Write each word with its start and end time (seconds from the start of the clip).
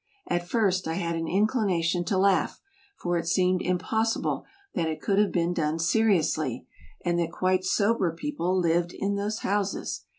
At 0.25 0.47
first 0.49 0.87
I 0.87 0.95
had 0.95 1.15
an 1.15 1.27
inclination 1.27 2.03
to 2.05 2.17
laugh, 2.17 2.59
for 2.97 3.19
it 3.19 3.27
seemed 3.27 3.61
impossible 3.61 4.45
that 4.73 4.87
it 4.89 4.99
could 4.99 5.19
have 5.19 5.31
been 5.31 5.53
done 5.53 5.77
seriously, 5.77 6.65
and 7.05 7.19
that 7.19 7.31
quite 7.31 7.63
sober 7.63 8.11
people 8.11 8.59
lived 8.59 8.93
in 8.95 9.13
those 9.13 9.41
houses. 9.41 10.03